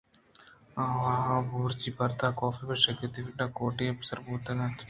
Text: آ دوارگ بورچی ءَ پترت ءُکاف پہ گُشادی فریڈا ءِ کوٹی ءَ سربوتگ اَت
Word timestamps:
آ 0.81 0.83
دوارگ 0.87 1.43
بورچی 1.49 1.89
ءَ 1.91 1.95
پترت 1.97 2.21
ءُکاف 2.27 2.55
پہ 2.57 2.63
گُشادی 2.67 3.07
فریڈا 3.23 3.45
ءِ 3.51 3.55
کوٹی 3.57 3.85
ءَ 3.99 4.05
سربوتگ 4.07 4.59
اَت 4.63 4.71